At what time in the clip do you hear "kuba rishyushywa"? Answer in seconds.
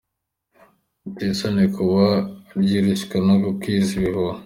1.75-3.17